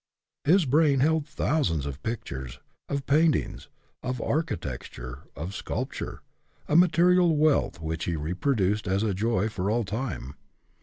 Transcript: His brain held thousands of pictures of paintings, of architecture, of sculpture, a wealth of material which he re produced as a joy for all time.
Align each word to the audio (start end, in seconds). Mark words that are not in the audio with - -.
His 0.45 0.65
brain 0.65 1.01
held 1.01 1.27
thousands 1.27 1.85
of 1.85 2.01
pictures 2.01 2.57
of 2.89 3.05
paintings, 3.05 3.69
of 4.01 4.19
architecture, 4.19 5.27
of 5.35 5.53
sculpture, 5.53 6.23
a 6.67 6.71
wealth 6.71 6.71
of 6.71 6.77
material 6.79 7.37
which 7.77 8.05
he 8.05 8.15
re 8.15 8.33
produced 8.33 8.87
as 8.87 9.03
a 9.03 9.13
joy 9.13 9.47
for 9.47 9.69
all 9.69 9.83
time. 9.83 10.33